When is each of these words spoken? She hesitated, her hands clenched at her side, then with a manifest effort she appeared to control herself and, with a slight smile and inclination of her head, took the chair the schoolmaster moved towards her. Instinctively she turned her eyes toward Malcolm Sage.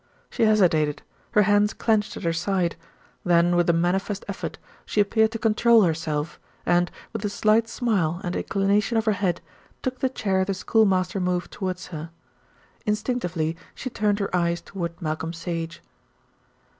She 0.31 0.45
hesitated, 0.45 1.03
her 1.33 1.43
hands 1.43 1.73
clenched 1.75 2.17
at 2.17 2.23
her 2.23 2.33
side, 2.33 2.75
then 3.23 3.55
with 3.55 3.69
a 3.69 3.71
manifest 3.71 4.25
effort 4.27 4.57
she 4.83 4.99
appeared 4.99 5.29
to 5.33 5.37
control 5.37 5.83
herself 5.83 6.39
and, 6.65 6.89
with 7.13 7.23
a 7.23 7.29
slight 7.29 7.67
smile 7.69 8.19
and 8.23 8.35
inclination 8.35 8.97
of 8.97 9.05
her 9.05 9.11
head, 9.11 9.41
took 9.83 9.99
the 9.99 10.09
chair 10.09 10.43
the 10.43 10.55
schoolmaster 10.55 11.19
moved 11.19 11.51
towards 11.51 11.85
her. 11.93 12.09
Instinctively 12.83 13.55
she 13.75 13.91
turned 13.91 14.17
her 14.17 14.35
eyes 14.35 14.59
toward 14.61 14.99
Malcolm 14.99 15.33
Sage. 15.33 15.83